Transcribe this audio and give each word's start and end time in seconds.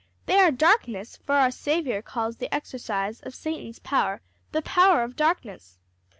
They 0.25 0.39
are 0.39 0.49
darkness, 0.49 1.15
for 1.17 1.35
our 1.35 1.51
Saviour 1.51 2.01
calls 2.01 2.37
the 2.37 2.51
exercise 2.51 3.19
of 3.19 3.35
Satan's 3.35 3.77
power 3.77 4.21
'the 4.51 4.63
power 4.63 5.03
of 5.03 5.15
darkness.' 5.15 5.77